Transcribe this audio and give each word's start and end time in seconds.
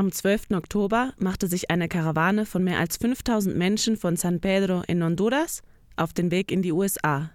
Am 0.00 0.10
12. 0.10 0.52
Oktober 0.52 1.12
machte 1.18 1.46
sich 1.46 1.70
eine 1.70 1.86
Karawane 1.86 2.46
von 2.46 2.64
mehr 2.64 2.78
als 2.78 2.96
5000 2.96 3.54
Menschen 3.54 3.98
von 3.98 4.16
San 4.16 4.40
Pedro 4.40 4.80
in 4.86 5.04
Honduras 5.04 5.60
auf 5.94 6.14
den 6.14 6.30
Weg 6.30 6.50
in 6.50 6.62
die 6.62 6.72
USA. 6.72 7.32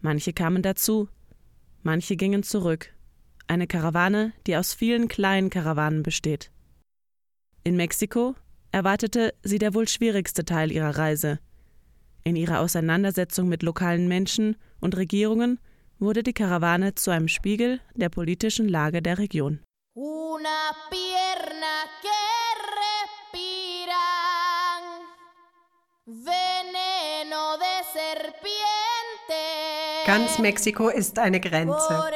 Manche 0.00 0.32
kamen 0.32 0.62
dazu, 0.62 1.10
manche 1.82 2.16
gingen 2.16 2.42
zurück. 2.42 2.88
Eine 3.48 3.66
Karawane, 3.66 4.32
die 4.46 4.56
aus 4.56 4.72
vielen 4.72 5.08
kleinen 5.08 5.50
Karawanen 5.50 6.02
besteht. 6.02 6.50
In 7.64 7.76
Mexiko 7.76 8.34
erwartete 8.72 9.34
sie 9.42 9.58
der 9.58 9.74
wohl 9.74 9.86
schwierigste 9.86 10.46
Teil 10.46 10.72
ihrer 10.72 10.96
Reise. 10.96 11.38
In 12.22 12.34
ihrer 12.34 12.60
Auseinandersetzung 12.60 13.46
mit 13.46 13.62
lokalen 13.62 14.08
Menschen 14.08 14.56
und 14.80 14.96
Regierungen 14.96 15.60
wurde 15.98 16.22
die 16.22 16.32
Karawane 16.32 16.94
zu 16.94 17.10
einem 17.10 17.28
Spiegel 17.28 17.78
der 17.94 18.08
politischen 18.08 18.70
Lage 18.70 19.02
der 19.02 19.18
Region. 19.18 19.60
Una 19.96 20.74
pierna 20.90 21.86
que 22.02 22.08
respiran, 23.86 24.82
veneno 26.04 27.56
de 27.58 27.84
serpiente. 27.92 29.42
Ganz 30.04 30.40
Mexiko 30.40 30.88
ist 30.88 31.16
eine 31.16 31.38
Grenze. 31.38 32.10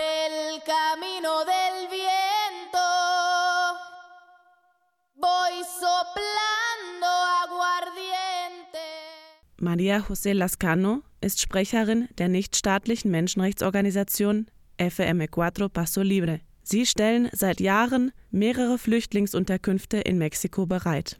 Maria 9.60 9.98
José 9.98 10.32
Lascano 10.32 11.02
ist 11.20 11.40
Sprecherin 11.40 12.08
der 12.18 12.28
nichtstaatlichen 12.28 13.12
Menschenrechtsorganisation 13.12 14.50
FM4 14.80 15.68
Paso 15.68 16.02
Libre. 16.02 16.40
Sie 16.70 16.84
stellen 16.84 17.30
seit 17.32 17.60
Jahren 17.60 18.12
mehrere 18.30 18.76
Flüchtlingsunterkünfte 18.76 19.96
in 19.96 20.18
Mexiko 20.18 20.66
bereit. 20.66 21.18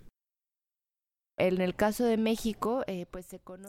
Eh, 1.39 1.51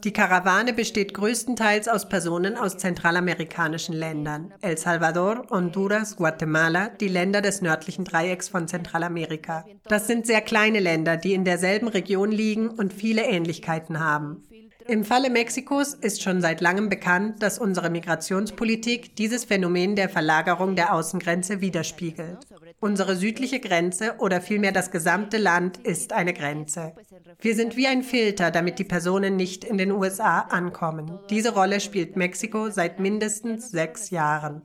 Die 0.04 0.12
Karawane 0.12 0.74
besteht 0.74 1.14
größtenteils 1.14 1.88
aus 1.88 2.10
Personen 2.10 2.58
aus 2.58 2.78
zentralamerikanischen 2.78 3.96
Ländern. 3.96 4.54
El 4.60 4.78
Salvador, 4.78 5.48
Honduras, 5.50 6.18
Guatemala, 6.18 6.90
die 6.90 7.08
Länder 7.08 7.42
des 7.42 7.62
nördlichen 7.62 8.04
Dreiecks 8.04 8.50
von 8.50 8.68
Zentralamerika. 8.68 9.64
Das 9.86 10.08
sind 10.08 10.28
sehr 10.28 10.42
kleine 10.42 10.82
Länder, 10.82 11.16
die 11.16 11.34
in 11.34 11.46
derselben 11.46 11.88
Region 11.88 12.34
liegen 12.34 12.68
und 12.68 12.92
viele 12.92 13.26
Ähnlichkeiten 13.26 14.02
haben. 14.02 14.44
Im 14.90 15.04
Falle 15.04 15.30
Mexikos 15.30 15.94
ist 15.94 16.24
schon 16.24 16.42
seit 16.42 16.62
langem 16.62 16.90
bekannt, 16.90 17.44
dass 17.44 17.60
unsere 17.60 17.92
Migrationspolitik 17.92 19.16
dieses 19.16 19.46
Phänomen 19.46 19.96
der 19.96 20.10
Verlagerung 20.10 20.76
der 20.76 20.96
Außengrenze 20.96 21.62
widerspiegelt. 21.62 22.40
Unsere 22.80 23.16
südliche 23.16 23.60
Grenze 23.60 24.16
oder 24.18 24.42
vielmehr 24.42 24.72
das 24.72 24.90
gesamte 24.90 25.38
Land 25.38 25.78
ist 25.78 26.12
eine 26.12 26.34
Grenze. 26.34 26.94
Wir 27.40 27.54
sind 27.54 27.78
wie 27.78 27.86
ein 27.86 28.02
Filter, 28.02 28.50
damit 28.50 28.80
die 28.80 28.84
Personen 28.84 29.36
nicht 29.36 29.64
in 29.64 29.78
den 29.78 29.92
USA 29.92 30.40
ankommen. 30.40 31.20
Diese 31.30 31.54
Rolle 31.54 31.82
spielt 31.82 32.16
Mexiko 32.16 32.72
seit 32.72 33.00
mindestens 33.00 33.70
sechs 33.70 34.10
Jahren. 34.10 34.64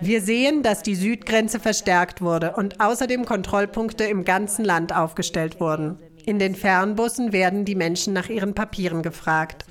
Wir 0.00 0.20
sehen, 0.20 0.62
dass 0.62 0.82
die 0.82 0.96
Südgrenze 0.96 1.60
verstärkt 1.60 2.20
wurde 2.20 2.56
und 2.56 2.78
außerdem 2.80 3.24
Kontrollpunkte 3.24 4.04
im 4.04 4.24
ganzen 4.24 4.66
Land 4.66 4.94
aufgestellt 4.94 5.60
wurden. 5.60 5.98
In 6.26 6.38
den 6.38 6.54
Fernbussen 6.54 7.32
werden 7.32 7.64
die 7.64 7.74
Menschen 7.74 8.12
nach 8.12 8.28
ihren 8.28 8.54
Papieren 8.54 9.02
gefragt. 9.02 9.64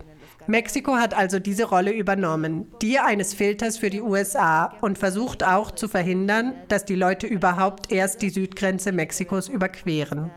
Mexiko 0.48 0.96
hat 0.96 1.14
also 1.14 1.38
diese 1.38 1.66
Rolle 1.66 1.92
übernommen, 1.92 2.66
die 2.82 2.98
eines 2.98 3.36
Filters 3.36 3.78
für 3.78 3.92
die 3.92 4.02
USA 4.02 4.74
und 4.82 4.98
versucht 4.98 5.44
auch 5.44 5.70
zu 5.70 5.88
verhindern, 5.88 6.56
dass 6.70 6.86
die 6.86 6.96
Leute 6.96 7.28
überhaupt 7.28 7.92
erst 7.92 8.24
die 8.24 8.32
Südgrenze 8.32 8.92
Mexikos 8.92 9.48
überqueren. 9.48 10.32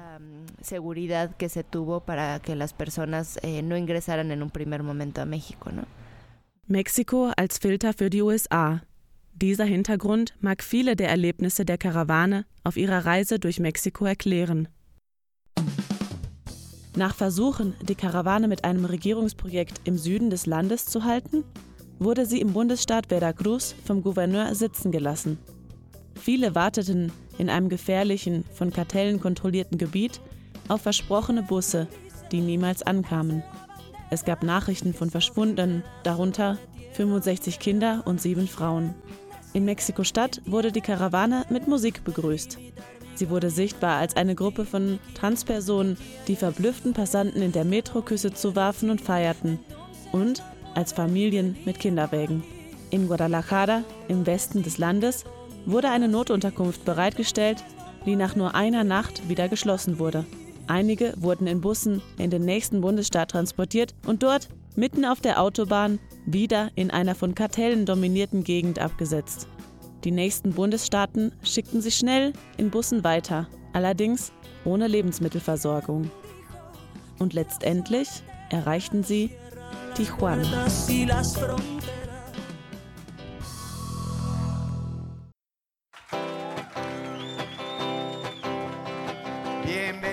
Seguridad 0.60 1.38
que 1.38 1.48
se 1.48 1.64
tuvo 1.64 2.00
para 2.00 2.38
que 2.40 2.54
las 2.54 2.72
personas 2.72 3.38
eh, 3.42 3.62
no 3.62 3.74
ingresaran 3.74 4.30
en 4.30 4.42
un 4.42 4.50
primer 4.50 4.82
momento 4.82 5.20
a 5.20 5.24
México, 5.24 5.70
¿no? 5.72 5.82
Mexiko 6.68 7.32
als 7.36 7.58
Filter 7.58 7.92
für 7.92 8.10
die 8.10 8.22
USA. 8.22 8.82
Dieser 9.34 9.64
Hintergrund 9.64 10.34
mag 10.40 10.62
viele 10.62 10.94
der 10.94 11.08
Erlebnisse 11.08 11.64
der 11.64 11.78
Karawane 11.78 12.44
auf 12.64 12.76
ihrer 12.76 13.04
Reise 13.04 13.38
durch 13.40 13.58
Mexiko 13.58 14.04
erklären. 14.04 14.68
Nach 16.94 17.14
Versuchen, 17.14 17.74
die 17.80 17.94
Karawane 17.94 18.48
mit 18.48 18.64
einem 18.64 18.84
Regierungsprojekt 18.84 19.80
im 19.84 19.96
Süden 19.96 20.28
des 20.28 20.44
Landes 20.44 20.84
zu 20.84 21.04
halten, 21.04 21.42
wurde 21.98 22.26
sie 22.26 22.40
im 22.40 22.52
Bundesstaat 22.52 23.06
Veracruz 23.06 23.74
vom 23.84 24.02
Gouverneur 24.02 24.54
sitzen 24.54 24.92
gelassen. 24.92 25.38
Viele 26.14 26.54
warteten 26.54 27.10
in 27.38 27.48
einem 27.48 27.70
gefährlichen, 27.70 28.44
von 28.52 28.72
Kartellen 28.72 29.20
kontrollierten 29.20 29.78
Gebiet 29.78 30.20
auf 30.68 30.82
versprochene 30.82 31.42
Busse, 31.42 31.88
die 32.30 32.40
niemals 32.40 32.82
ankamen. 32.82 33.42
Es 34.10 34.24
gab 34.24 34.42
Nachrichten 34.42 34.92
von 34.92 35.10
Verschwundenen, 35.10 35.82
darunter 36.02 36.58
65 36.92 37.58
Kinder 37.58 38.02
und 38.04 38.20
sieben 38.20 38.46
Frauen. 38.46 38.94
In 39.54 39.64
Mexiko-Stadt 39.64 40.42
wurde 40.44 40.72
die 40.72 40.82
Karawane 40.82 41.46
mit 41.48 41.68
Musik 41.68 42.04
begrüßt. 42.04 42.58
Sie 43.14 43.30
wurde 43.30 43.50
sichtbar 43.50 43.98
als 43.98 44.16
eine 44.16 44.34
Gruppe 44.34 44.64
von 44.64 44.98
Transpersonen, 45.14 45.96
die 46.28 46.36
verblüfften 46.36 46.92
Passanten 46.92 47.42
in 47.42 47.52
der 47.52 47.64
Metro 47.64 48.02
Küsse 48.02 48.32
zuwarfen 48.32 48.90
und 48.90 49.00
feierten, 49.00 49.58
und 50.12 50.42
als 50.74 50.92
Familien 50.92 51.56
mit 51.64 51.78
Kinderwägen. 51.78 52.42
In 52.90 53.08
Guadalajara, 53.08 53.82
im 54.08 54.26
Westen 54.26 54.62
des 54.62 54.78
Landes, 54.78 55.24
wurde 55.66 55.90
eine 55.90 56.08
Notunterkunft 56.08 56.84
bereitgestellt, 56.84 57.62
die 58.04 58.16
nach 58.16 58.36
nur 58.36 58.54
einer 58.54 58.84
Nacht 58.84 59.28
wieder 59.28 59.48
geschlossen 59.48 59.98
wurde. 59.98 60.24
Einige 60.66 61.14
wurden 61.16 61.46
in 61.46 61.60
Bussen 61.60 62.02
in 62.18 62.30
den 62.30 62.44
nächsten 62.44 62.80
Bundesstaat 62.80 63.30
transportiert 63.30 63.94
und 64.06 64.22
dort, 64.22 64.48
mitten 64.76 65.04
auf 65.04 65.20
der 65.20 65.40
Autobahn, 65.40 65.98
wieder 66.24 66.70
in 66.74 66.90
einer 66.90 67.14
von 67.14 67.34
Kartellen 67.34 67.84
dominierten 67.84 68.44
Gegend 68.44 68.78
abgesetzt. 68.78 69.46
Die 70.04 70.10
nächsten 70.10 70.52
Bundesstaaten 70.52 71.32
schickten 71.44 71.80
sie 71.80 71.92
schnell 71.92 72.32
in 72.56 72.70
Bussen 72.70 73.04
weiter, 73.04 73.46
allerdings 73.72 74.32
ohne 74.64 74.88
Lebensmittelversorgung. 74.88 76.10
Und 77.20 77.34
letztendlich 77.34 78.08
erreichten 78.50 79.04
sie 79.04 79.30
Tijuana. 79.94 80.66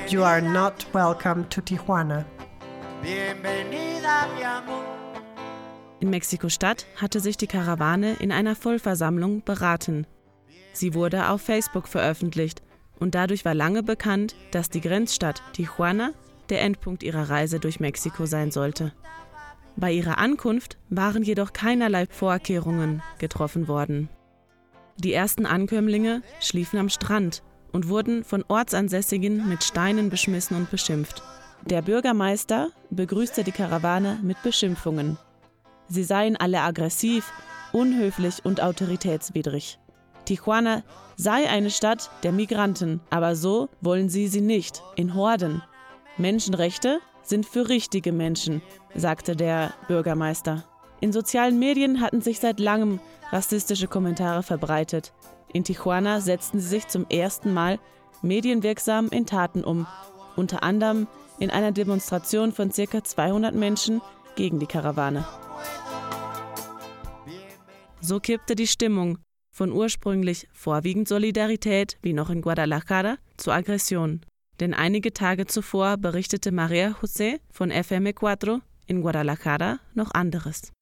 You 0.08 0.24
are 0.24 0.42
not 0.42 0.86
welcome 0.94 1.48
to 1.50 1.62
Tijuana. 1.62 2.26
Bienvenida, 3.02 4.28
mi 4.36 4.44
amor. 4.44 4.99
In 6.00 6.10
Mexiko-Stadt 6.10 6.86
hatte 6.96 7.20
sich 7.20 7.36
die 7.36 7.48
Karawane 7.48 8.14
in 8.20 8.32
einer 8.32 8.56
Vollversammlung 8.56 9.44
beraten. 9.44 10.08
Sie 10.72 10.94
wurde 10.94 11.30
auf 11.30 11.42
Facebook 11.42 11.88
veröffentlicht 11.88 12.62
und 13.00 13.16
dadurch 13.16 13.44
war 13.44 13.54
lange 13.54 13.84
bekannt, 13.84 14.36
dass 14.52 14.70
die 14.70 14.82
Grenzstadt 14.82 15.42
Tijuana 15.54 16.12
der 16.50 16.62
Endpunkt 16.62 17.04
ihrer 17.04 17.30
Reise 17.30 17.60
durch 17.60 17.80
Mexiko 17.80 18.26
sein 18.26 18.52
sollte. 18.52 18.94
Bei 19.76 19.92
ihrer 19.92 20.18
Ankunft 20.18 20.78
waren 20.90 21.24
jedoch 21.24 21.54
keinerlei 21.54 22.06
Vorkehrungen 22.08 23.02
getroffen 23.18 23.68
worden. 23.68 24.10
Die 24.98 25.14
ersten 25.14 25.46
Ankömmlinge 25.46 26.22
schliefen 26.40 26.80
am 26.80 26.90
Strand 26.90 27.44
und 27.72 27.88
wurden 27.88 28.24
von 28.24 28.44
Ortsansässigen 28.48 29.48
mit 29.48 29.64
Steinen 29.64 30.10
beschmissen 30.10 30.58
und 30.58 30.72
beschimpft. 30.72 31.24
Der 31.66 31.82
Bürgermeister 31.82 32.70
begrüßte 32.90 33.44
die 33.44 33.52
Karawane 33.52 34.20
mit 34.24 34.42
Beschimpfungen. 34.44 35.18
Sie 35.90 36.04
seien 36.04 36.38
alle 36.38 36.62
aggressiv, 36.62 37.32
unhöflich 37.74 38.46
und 38.46 38.62
autoritätswidrig. 38.62 39.80
Tijuana 40.26 40.84
sei 41.16 41.50
eine 41.50 41.72
Stadt 41.72 42.10
der 42.24 42.32
Migranten, 42.32 43.02
aber 43.10 43.36
so 43.36 43.70
wollen 43.82 44.10
sie 44.10 44.28
sie 44.28 44.42
nicht, 44.42 44.84
in 44.96 45.16
Horden. 45.16 45.64
Menschenrechte 46.18 47.00
sind 47.24 47.46
für 47.46 47.68
richtige 47.68 48.12
Menschen, 48.12 48.62
sagte 48.94 49.36
der 49.36 49.74
Bürgermeister. 49.88 50.64
In 51.02 51.12
sozialen 51.12 51.58
Medien 51.58 52.02
hatten 52.02 52.22
sich 52.22 52.40
seit 52.40 52.60
langem 52.60 53.00
rassistische 53.32 53.88
Kommentare 53.88 54.44
verbreitet. 54.44 55.14
In 55.52 55.64
Tijuana 55.64 56.22
setzten 56.22 56.60
sie 56.60 56.68
sich 56.68 56.88
zum 56.88 57.08
ersten 57.10 57.54
Mal 57.54 57.80
medienwirksam 58.22 59.10
in 59.10 59.26
Taten 59.26 59.64
um, 59.64 59.88
unter 60.36 60.62
anderem 60.62 61.08
in 61.40 61.50
einer 61.50 61.72
Demonstration 61.72 62.52
von 62.52 62.72
ca. 62.72 63.04
200 63.04 63.56
Menschen 63.56 64.02
gegen 64.36 64.60
die 64.60 64.68
Karawane. 64.68 65.26
So 68.02 68.20
kippte 68.20 68.56
die 68.56 68.68
Stimmung 68.68 69.18
von 69.52 69.72
ursprünglich 69.72 70.48
vorwiegend 70.54 71.08
Solidarität, 71.08 71.98
wie 72.02 72.14
noch 72.14 72.30
in 72.30 72.42
Guadalajara, 72.42 73.18
zu 73.38 73.52
Aggression. 73.52 74.22
Denn 74.60 74.74
einige 74.74 75.14
Tage 75.14 75.46
zuvor 75.46 75.98
berichtete 75.98 76.52
Maria 76.52 76.96
José 77.02 77.40
von 77.52 77.72
FM4 77.72 78.62
in 78.90 79.02
Guadalajara 79.02 79.80
noch 79.94 80.14
anderes. 80.14 80.74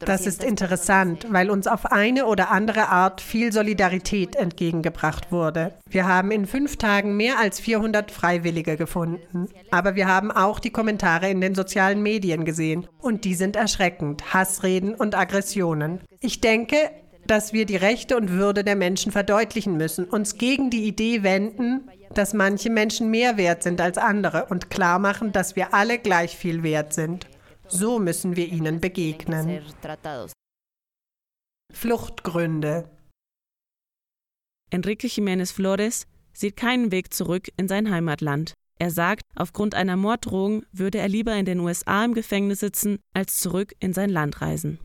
Das 0.00 0.26
ist 0.26 0.44
interessant, 0.44 1.26
weil 1.30 1.50
uns 1.50 1.66
auf 1.66 1.86
eine 1.86 2.26
oder 2.26 2.50
andere 2.50 2.88
Art 2.88 3.20
viel 3.20 3.52
Solidarität 3.52 4.36
entgegengebracht 4.36 5.32
wurde. 5.32 5.74
Wir 5.88 6.06
haben 6.06 6.30
in 6.30 6.46
fünf 6.46 6.76
Tagen 6.76 7.16
mehr 7.16 7.38
als 7.38 7.60
400 7.60 8.10
Freiwillige 8.10 8.76
gefunden. 8.76 9.48
Aber 9.70 9.96
wir 9.96 10.06
haben 10.06 10.30
auch 10.30 10.60
die 10.60 10.70
Kommentare 10.70 11.28
in 11.28 11.40
den 11.40 11.54
sozialen 11.54 12.02
Medien 12.02 12.44
gesehen. 12.44 12.86
Und 13.00 13.24
die 13.24 13.34
sind 13.34 13.56
erschreckend. 13.56 14.32
Hassreden 14.32 14.94
und 14.94 15.14
Aggressionen. 15.14 16.00
Ich 16.20 16.40
denke, 16.40 16.76
dass 17.26 17.52
wir 17.52 17.66
die 17.66 17.76
Rechte 17.76 18.16
und 18.16 18.30
Würde 18.30 18.64
der 18.64 18.76
Menschen 18.76 19.12
verdeutlichen 19.12 19.76
müssen, 19.76 20.04
uns 20.04 20.36
gegen 20.36 20.70
die 20.70 20.84
Idee 20.84 21.22
wenden, 21.22 21.88
dass 22.14 22.34
manche 22.34 22.70
Menschen 22.70 23.10
mehr 23.10 23.36
wert 23.36 23.62
sind 23.62 23.80
als 23.80 23.98
andere 23.98 24.46
und 24.46 24.70
klar 24.70 24.98
machen, 24.98 25.32
dass 25.32 25.56
wir 25.56 25.72
alle 25.74 25.98
gleich 25.98 26.36
viel 26.36 26.62
wert 26.62 26.92
sind. 26.92 27.26
So 27.68 27.98
müssen 27.98 28.36
wir 28.36 28.48
ihnen 28.48 28.80
begegnen. 28.80 29.62
Fluchtgründe 31.72 32.90
Enrique 34.70 35.08
Jiménez 35.08 35.52
Flores 35.52 36.06
sieht 36.32 36.56
keinen 36.56 36.92
Weg 36.92 37.12
zurück 37.12 37.48
in 37.56 37.68
sein 37.68 37.90
Heimatland. 37.90 38.54
Er 38.78 38.90
sagt, 38.90 39.24
aufgrund 39.34 39.74
einer 39.74 39.96
Morddrohung 39.96 40.64
würde 40.72 40.98
er 40.98 41.08
lieber 41.08 41.34
in 41.34 41.44
den 41.44 41.60
USA 41.60 42.04
im 42.04 42.14
Gefängnis 42.14 42.60
sitzen, 42.60 42.98
als 43.12 43.38
zurück 43.38 43.74
in 43.78 43.92
sein 43.92 44.08
Land 44.08 44.40
reisen. 44.40 44.78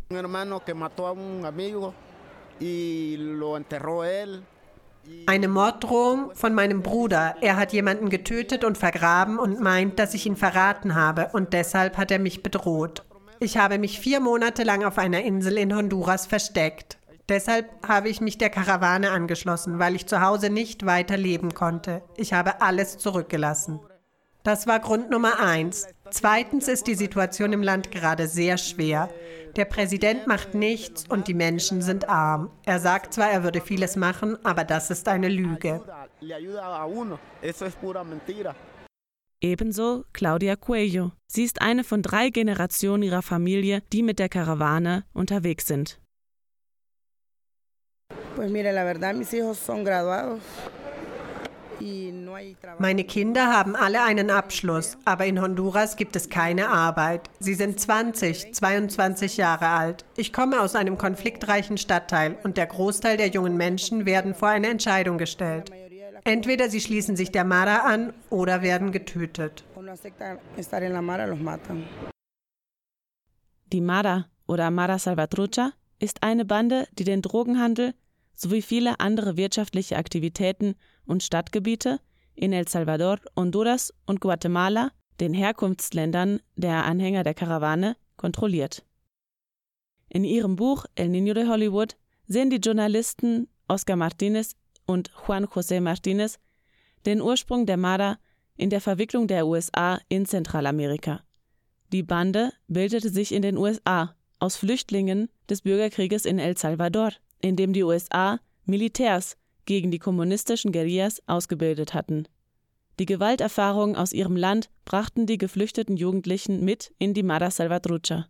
Eine 5.27 5.47
Morddrohung 5.47 6.31
von 6.33 6.53
meinem 6.53 6.81
Bruder. 6.81 7.35
Er 7.41 7.57
hat 7.57 7.73
jemanden 7.73 8.09
getötet 8.09 8.63
und 8.63 8.77
vergraben 8.77 9.37
und 9.37 9.59
meint, 9.59 9.99
dass 9.99 10.13
ich 10.13 10.25
ihn 10.25 10.35
verraten 10.35 10.95
habe 10.95 11.29
und 11.33 11.53
deshalb 11.53 11.97
hat 11.97 12.11
er 12.11 12.19
mich 12.19 12.43
bedroht. 12.43 13.03
Ich 13.39 13.57
habe 13.57 13.77
mich 13.77 13.99
vier 13.99 14.19
Monate 14.19 14.63
lang 14.63 14.83
auf 14.83 14.97
einer 14.97 15.23
Insel 15.23 15.57
in 15.57 15.75
Honduras 15.75 16.25
versteckt. 16.25 16.97
Deshalb 17.27 17.67
habe 17.87 18.09
ich 18.09 18.21
mich 18.21 18.37
der 18.37 18.49
Karawane 18.49 19.11
angeschlossen, 19.11 19.79
weil 19.79 19.95
ich 19.95 20.05
zu 20.05 20.21
Hause 20.21 20.49
nicht 20.49 20.85
weiter 20.85 21.17
leben 21.17 21.53
konnte. 21.53 22.03
Ich 22.17 22.33
habe 22.33 22.61
alles 22.61 22.97
zurückgelassen. 22.97 23.79
Das 24.43 24.67
war 24.67 24.79
Grund 24.79 25.09
Nummer 25.09 25.39
eins. 25.39 25.87
Zweitens 26.11 26.67
ist 26.67 26.87
die 26.87 26.95
Situation 26.95 27.53
im 27.53 27.63
Land 27.63 27.91
gerade 27.91 28.27
sehr 28.27 28.57
schwer. 28.57 29.09
Der 29.55 29.65
Präsident 29.65 30.27
macht 30.27 30.53
nichts 30.53 31.05
und 31.09 31.27
die 31.27 31.33
Menschen 31.33 31.81
sind 31.81 32.09
arm. 32.09 32.51
Er 32.65 32.79
sagt 32.79 33.13
zwar, 33.13 33.31
er 33.31 33.43
würde 33.43 33.61
vieles 33.61 33.95
machen, 33.95 34.37
aber 34.43 34.63
das 34.63 34.91
ist 34.91 35.07
eine 35.07 35.29
Lüge. 35.29 35.81
Ebenso 39.41 40.05
Claudia 40.13 40.55
Cuello. 40.55 41.11
Sie 41.27 41.43
ist 41.43 41.61
eine 41.61 41.83
von 41.83 42.01
drei 42.01 42.29
Generationen 42.29 43.03
ihrer 43.03 43.21
Familie, 43.21 43.81
die 43.91 44.03
mit 44.03 44.19
der 44.19 44.29
Karawane 44.29 45.05
unterwegs 45.13 45.67
sind. 45.67 45.99
Pues 48.35 48.51
mire, 48.51 48.71
la 48.73 48.83
verdad, 48.83 49.15
mis 49.15 49.31
hijos 49.31 49.65
son 49.65 49.85
graduados. 49.85 50.41
Meine 52.79 53.03
Kinder 53.03 53.47
haben 53.47 53.75
alle 53.75 54.03
einen 54.03 54.29
Abschluss, 54.29 54.97
aber 55.05 55.25
in 55.25 55.41
Honduras 55.41 55.95
gibt 55.95 56.15
es 56.15 56.29
keine 56.29 56.69
Arbeit. 56.69 57.29
Sie 57.39 57.53
sind 57.53 57.79
20, 57.79 58.53
22 58.53 59.37
Jahre 59.37 59.67
alt. 59.67 60.05
Ich 60.17 60.33
komme 60.33 60.61
aus 60.61 60.75
einem 60.75 60.97
konfliktreichen 60.97 61.77
Stadtteil 61.77 62.37
und 62.43 62.57
der 62.57 62.67
Großteil 62.67 63.17
der 63.17 63.27
jungen 63.27 63.57
Menschen 63.57 64.05
werden 64.05 64.35
vor 64.35 64.49
eine 64.49 64.67
Entscheidung 64.67 65.17
gestellt. 65.17 65.71
Entweder 66.23 66.69
sie 66.69 66.81
schließen 66.81 67.15
sich 67.15 67.31
der 67.31 67.43
Mara 67.43 67.77
an 67.87 68.13
oder 68.29 68.61
werden 68.61 68.91
getötet. 68.91 69.63
Die 73.71 73.81
Mara 73.81 74.25
oder 74.47 74.71
Mara 74.71 74.97
Salvatrucha 74.99 75.71
ist 75.99 76.23
eine 76.23 76.45
Bande, 76.45 76.87
die 76.97 77.03
den 77.03 77.21
Drogenhandel 77.21 77.93
sowie 78.35 78.61
viele 78.61 78.99
andere 78.99 79.37
wirtschaftliche 79.37 79.97
Aktivitäten 79.97 80.75
und 81.05 81.23
Stadtgebiete 81.23 81.99
in 82.35 82.53
El 82.53 82.67
Salvador, 82.67 83.19
Honduras 83.35 83.93
und 84.05 84.19
Guatemala, 84.19 84.91
den 85.19 85.33
Herkunftsländern 85.33 86.39
der 86.55 86.85
Anhänger 86.85 87.23
der 87.23 87.33
Karawane, 87.33 87.95
kontrolliert. 88.17 88.85
In 90.09 90.23
ihrem 90.23 90.55
Buch 90.55 90.85
El 90.95 91.09
Niño 91.09 91.33
de 91.33 91.47
Hollywood 91.47 91.95
sehen 92.27 92.49
die 92.49 92.57
Journalisten 92.57 93.47
Oscar 93.67 93.95
Martinez 93.95 94.55
und 94.85 95.11
Juan 95.25 95.45
José 95.45 95.81
Martinez 95.81 96.39
den 97.05 97.21
Ursprung 97.21 97.65
der 97.65 97.77
Mara 97.77 98.17
in 98.57 98.69
der 98.69 98.81
Verwicklung 98.81 99.27
der 99.27 99.47
USA 99.47 99.99
in 100.09 100.25
Zentralamerika. 100.25 101.21
Die 101.91 102.03
Bande 102.03 102.51
bildete 102.67 103.09
sich 103.09 103.31
in 103.31 103.41
den 103.41 103.57
USA 103.57 104.15
aus 104.39 104.55
Flüchtlingen 104.55 105.29
des 105.49 105.61
Bürgerkrieges 105.61 106.25
in 106.25 106.39
El 106.39 106.57
Salvador, 106.57 107.11
in 107.45 107.55
dem 107.55 107.73
die 107.73 107.83
USA 107.83 108.39
Militärs 108.65 109.37
gegen 109.65 109.91
die 109.91 109.99
kommunistischen 109.99 110.71
Guerillas 110.71 111.21
ausgebildet 111.27 111.93
hatten. 111.93 112.27
Die 112.97 113.05
Gewalterfahrungen 113.05 113.95
aus 113.95 114.13
ihrem 114.13 114.35
Land 114.35 114.69
brachten 114.85 115.25
die 115.25 115.37
geflüchteten 115.37 115.97
Jugendlichen 115.97 116.63
mit 116.63 116.93
in 116.97 117.13
die 117.13 117.23
Mara 117.23 117.51
Salvatrucha. 117.51 118.27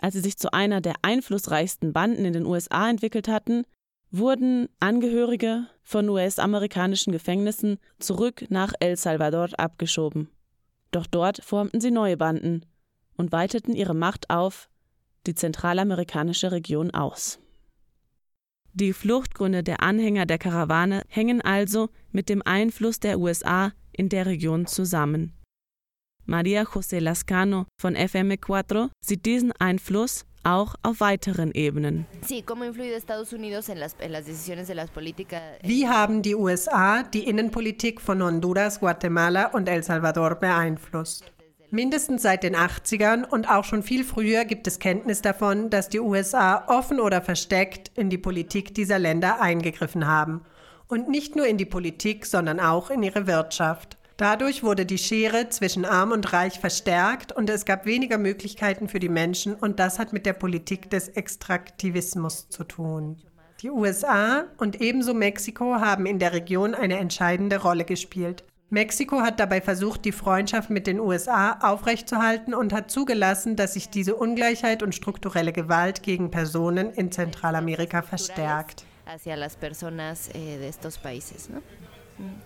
Als 0.00 0.14
sie 0.14 0.20
sich 0.20 0.36
zu 0.36 0.52
einer 0.52 0.80
der 0.80 0.94
einflussreichsten 1.02 1.92
Banden 1.92 2.24
in 2.24 2.32
den 2.32 2.46
USA 2.46 2.90
entwickelt 2.90 3.28
hatten, 3.28 3.64
wurden 4.10 4.68
Angehörige 4.80 5.66
von 5.82 6.08
US-amerikanischen 6.08 7.12
Gefängnissen 7.12 7.78
zurück 7.98 8.46
nach 8.48 8.72
El 8.80 8.96
Salvador 8.96 9.48
abgeschoben. 9.56 10.30
Doch 10.90 11.06
dort 11.06 11.42
formten 11.44 11.80
sie 11.80 11.90
neue 11.90 12.16
Banden 12.16 12.64
und 13.16 13.32
weiteten 13.32 13.74
ihre 13.74 13.94
Macht 13.94 14.30
auf 14.30 14.68
die 15.26 15.34
zentralamerikanische 15.34 16.52
Region 16.52 16.92
aus. 16.92 17.40
Die 18.78 18.92
Fluchtgründe 18.92 19.62
der 19.62 19.82
Anhänger 19.82 20.26
der 20.26 20.36
Karawane 20.36 21.00
hängen 21.08 21.40
also 21.40 21.88
mit 22.12 22.28
dem 22.28 22.42
Einfluss 22.44 23.00
der 23.00 23.18
USA 23.18 23.72
in 23.90 24.10
der 24.10 24.26
Region 24.26 24.66
zusammen. 24.66 25.32
Maria 26.26 26.64
José 26.64 26.98
Lascano 26.98 27.64
von 27.80 27.96
FM4 27.96 28.90
sieht 29.00 29.24
diesen 29.24 29.52
Einfluss 29.52 30.26
auch 30.42 30.74
auf 30.82 31.00
weiteren 31.00 31.52
Ebenen. 31.52 32.04
Wie 35.62 35.88
haben 35.88 36.20
die 36.20 36.34
USA 36.34 37.02
die 37.02 37.26
Innenpolitik 37.26 37.98
von 37.98 38.22
Honduras, 38.22 38.78
Guatemala 38.78 39.46
und 39.54 39.70
El 39.70 39.82
Salvador 39.84 40.34
beeinflusst? 40.34 41.32
Mindestens 41.76 42.22
seit 42.22 42.42
den 42.42 42.56
80ern 42.56 43.22
und 43.22 43.50
auch 43.50 43.64
schon 43.64 43.82
viel 43.82 44.02
früher 44.02 44.46
gibt 44.46 44.66
es 44.66 44.78
Kenntnis 44.78 45.20
davon, 45.20 45.68
dass 45.68 45.90
die 45.90 46.00
USA 46.00 46.64
offen 46.68 46.98
oder 46.98 47.20
versteckt 47.20 47.90
in 47.98 48.08
die 48.08 48.16
Politik 48.16 48.74
dieser 48.74 48.98
Länder 48.98 49.42
eingegriffen 49.42 50.06
haben. 50.06 50.40
Und 50.88 51.10
nicht 51.10 51.36
nur 51.36 51.46
in 51.46 51.58
die 51.58 51.66
Politik, 51.66 52.24
sondern 52.24 52.60
auch 52.60 52.88
in 52.88 53.02
ihre 53.02 53.26
Wirtschaft. 53.26 53.98
Dadurch 54.16 54.62
wurde 54.62 54.86
die 54.86 54.96
Schere 54.96 55.50
zwischen 55.50 55.84
arm 55.84 56.12
und 56.12 56.32
reich 56.32 56.60
verstärkt 56.60 57.32
und 57.32 57.50
es 57.50 57.66
gab 57.66 57.84
weniger 57.84 58.16
Möglichkeiten 58.16 58.88
für 58.88 58.98
die 58.98 59.10
Menschen 59.10 59.54
und 59.54 59.78
das 59.78 59.98
hat 59.98 60.14
mit 60.14 60.24
der 60.24 60.32
Politik 60.32 60.88
des 60.88 61.10
Extraktivismus 61.10 62.48
zu 62.48 62.64
tun. 62.64 63.18
Die 63.60 63.68
USA 63.68 64.44
und 64.56 64.80
ebenso 64.80 65.12
Mexiko 65.12 65.74
haben 65.74 66.06
in 66.06 66.20
der 66.20 66.32
Region 66.32 66.74
eine 66.74 66.96
entscheidende 66.96 67.60
Rolle 67.60 67.84
gespielt. 67.84 68.44
Mexiko 68.68 69.20
hat 69.20 69.38
dabei 69.38 69.60
versucht, 69.60 70.04
die 70.04 70.10
Freundschaft 70.10 70.70
mit 70.70 70.88
den 70.88 70.98
USA 70.98 71.58
aufrechtzuerhalten 71.60 72.52
und 72.52 72.72
hat 72.72 72.90
zugelassen, 72.90 73.54
dass 73.54 73.74
sich 73.74 73.90
diese 73.90 74.16
Ungleichheit 74.16 74.82
und 74.82 74.92
strukturelle 74.92 75.52
Gewalt 75.52 76.02
gegen 76.02 76.32
Personen 76.32 76.92
in 76.92 77.12
Zentralamerika 77.12 78.02
verstärkt. 78.02 78.84